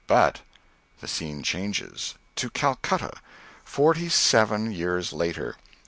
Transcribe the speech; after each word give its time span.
But 0.07 0.41
The 0.99 1.07
scene 1.07 1.43
changes. 1.43 2.15
To 2.37 2.49
Calcutta 2.49 3.21
forty 3.63 4.09
seven 4.09 4.71
years 4.71 5.13
later. 5.13 5.57